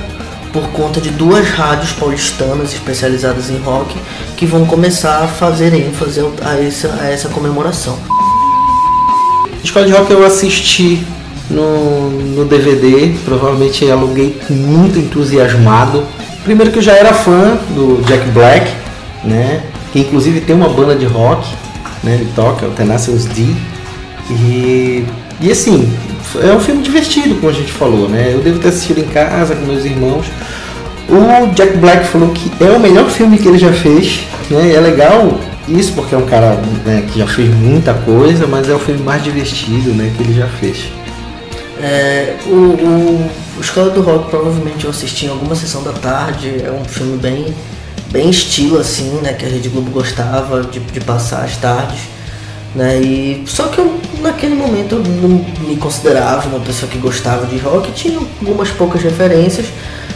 [0.53, 3.95] por conta de duas rádios paulistanas especializadas em rock
[4.37, 7.97] que vão começar a fazer ênfase a essa, a essa comemoração.
[9.63, 11.03] Escola de Rock eu assisti
[11.49, 16.03] no, no DVD, provavelmente aluguei muito entusiasmado.
[16.43, 18.71] Primeiro que eu já era fã do Jack Black,
[19.23, 19.61] né?
[19.91, 21.47] Que inclusive tem uma banda de rock,
[22.03, 22.15] né?
[22.15, 23.45] Ele toca, o Tenacious D.
[24.29, 25.05] E,
[25.39, 25.91] e assim,
[26.41, 28.31] é um filme divertido, como a gente falou, né?
[28.33, 30.25] Eu devo ter assistido em casa com meus irmãos.
[31.09, 34.73] O Jack Black falou que é o melhor filme que ele já fez, né?
[34.73, 38.73] É legal isso porque é um cara né, que já fez muita coisa, mas é
[38.73, 40.91] o filme mais divertido, né, que ele já fez.
[41.83, 43.29] É, o, o,
[43.59, 46.63] Escola do Rock provavelmente eu assisti em alguma sessão da tarde.
[46.63, 47.53] É um filme bem,
[48.09, 49.33] bem estilo assim, né?
[49.33, 51.99] Que a Rede Globo gostava de, de passar as tardes.
[52.73, 53.01] Né?
[53.01, 57.57] E, só que eu, naquele momento eu não me considerava uma pessoa que gostava de
[57.57, 59.65] rock, tinha algumas poucas referências.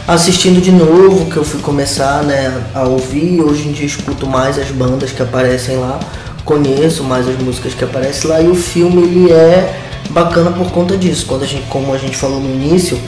[0.06, 4.58] Assistindo de novo, que eu fui começar né, a ouvir, hoje em dia escuto mais
[4.58, 6.00] as bandas que aparecem lá,
[6.46, 9.87] conheço mais as músicas que aparecem lá e o filme ele é
[10.24, 11.26] bacana por conta disso.
[11.26, 12.98] Quando a gente, como a gente falou no início,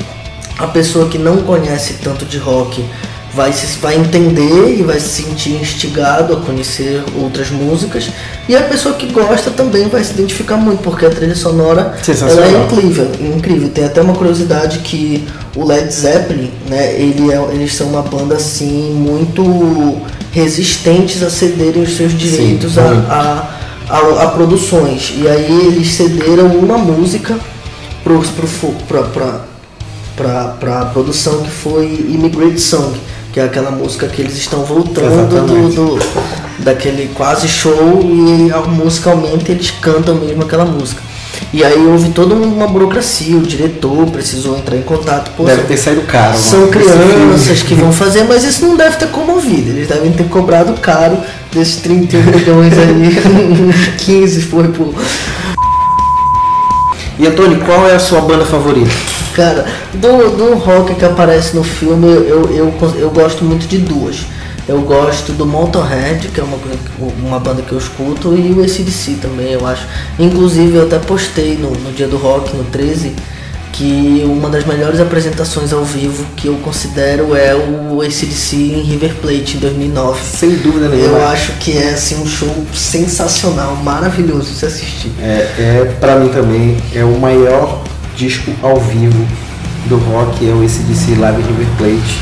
[0.58, 2.84] a pessoa que não conhece tanto de rock
[3.34, 8.11] vai, se, vai entender e vai se sentir instigado a conhecer outras músicas.
[8.48, 12.46] E a pessoa que gosta também vai se identificar muito, porque a trilha sonora ela
[12.46, 13.68] é incrível, incrível.
[13.68, 18.36] Tem até uma curiosidade que o Led Zeppelin, né, ele é, eles são uma banda
[18.36, 20.00] assim muito
[20.32, 23.59] resistentes a cederem os seus direitos Sim, a, a,
[23.91, 25.14] a, a, produções.
[25.16, 27.38] E aí eles cederam uma música
[30.16, 32.99] para a produção que foi Immigrant Song
[33.32, 35.99] que é aquela música que eles estão voltando do, do,
[36.59, 41.01] daquele quase show e a música aumenta e eles cantam mesmo aquela música.
[41.53, 45.30] E aí houve toda uma burocracia, o diretor precisou entrar em contato.
[45.36, 46.36] Pô, deve ter saído caro.
[46.36, 49.70] São crianças que vão fazer, mas isso não deve ter comovido.
[49.70, 51.18] Eles devem ter cobrado caro
[51.53, 53.96] desses 31 milhões aí.
[53.98, 54.94] 15 foi por.
[57.18, 58.90] E Antônio, qual é a sua banda favorita?
[59.34, 64.26] Cara, do, do rock que aparece no filme, eu, eu, eu gosto muito de duas.
[64.66, 66.59] Eu gosto do Motorhead, que é uma,
[67.22, 69.86] uma banda que eu escuto, e o ACDC também, eu acho.
[70.18, 73.14] Inclusive, eu até postei no, no dia do rock, no 13,
[73.81, 79.14] que uma das melhores apresentações ao vivo que eu considero é o ACDC em River
[79.14, 80.22] Plate em 2009.
[80.22, 81.16] Sem dúvida nenhuma.
[81.16, 85.11] Eu acho que é assim, um show sensacional, maravilhoso se assistir.
[85.18, 87.83] É, é para mim também, é o maior
[88.14, 89.26] disco ao vivo
[89.87, 92.18] do rock, é o ACDC Live River Plate.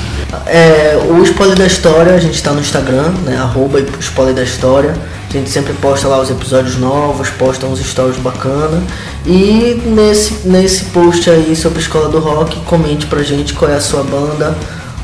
[0.47, 3.37] É, o Spoiler da História, a gente está no Instagram, né?
[3.37, 4.95] Arroba Spoiler da História.
[5.29, 8.83] A gente sempre posta lá os episódios novos, posta uns stories bacana.
[9.27, 13.75] E nesse, nesse post aí sobre a Escola do Rock, comente pra gente qual é
[13.75, 14.57] a sua banda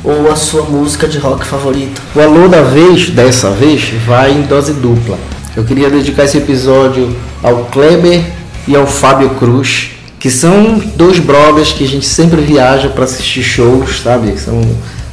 [0.03, 2.01] ou a sua música de rock favorita.
[2.15, 5.17] O alô da vez, dessa vez, vai em dose dupla.
[5.55, 8.23] Eu queria dedicar esse episódio ao Kleber
[8.67, 13.43] e ao Fábio Cruz, que são dois brothers que a gente sempre viaja para assistir
[13.43, 14.37] shows, sabe?
[14.39, 14.59] São,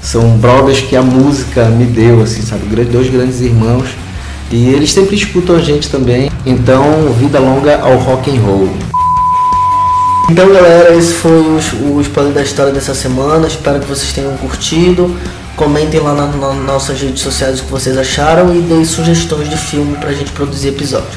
[0.00, 2.64] são brothers que a música me deu, assim, sabe?
[2.84, 3.88] Dois grandes irmãos.
[4.52, 6.30] E eles sempre escutam a gente também.
[6.44, 8.68] Então, vida longa ao rock and roll.
[10.30, 13.46] Então, galera, esse foi o, o spoiler da história dessa semana.
[13.46, 15.16] Espero que vocês tenham curtido.
[15.56, 19.56] Comentem lá nas na nossas redes sociais o que vocês acharam e deem sugestões de
[19.56, 21.08] filme pra gente produzir episódio.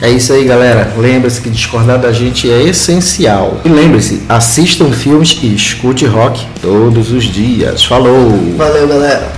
[0.00, 0.92] É isso aí, galera.
[0.96, 3.60] Lembre-se que discordar da gente é essencial.
[3.64, 7.84] E lembre-se, assistam filmes e escute rock todos os dias.
[7.84, 8.30] Falou!
[8.56, 9.32] Valeu, galera!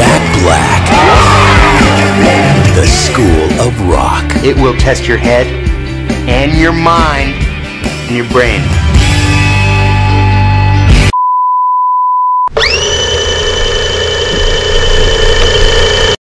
[0.00, 0.88] Jack Black.
[2.74, 4.24] The School of Rock.
[4.42, 5.46] It will test your head
[6.26, 7.34] and your mind
[8.08, 8.79] and your brain.